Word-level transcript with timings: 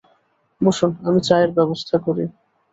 বসুন, 0.61 0.91
আমি 1.07 1.19
চায়ের 1.27 1.51
ব্যবস্থা 1.57 1.95
করি। 2.05 2.23